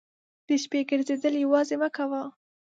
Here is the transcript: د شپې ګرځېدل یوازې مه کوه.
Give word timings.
د 0.47 0.49
شپې 0.63 0.79
ګرځېدل 0.89 1.33
یوازې 1.43 1.75
مه 1.81 1.89
کوه. 1.95 2.21